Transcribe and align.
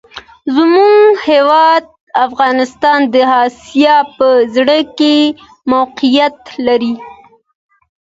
زموږ 0.55 1.07
هېواد 1.29 1.83
افغانستان 2.25 2.99
د 3.13 3.15
آسیا 3.45 3.95
په 4.17 4.27
زړه 4.55 4.77
کي 4.97 5.17
موقیعت 5.71 6.39
لري. 6.67 6.95